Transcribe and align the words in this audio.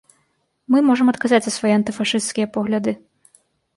Мы 0.75 0.79
можам 0.87 1.11
адказаць 1.13 1.41
за 1.47 1.53
свае 1.57 1.73
антыфашысцкія 1.79 2.47
погляды. 2.57 2.91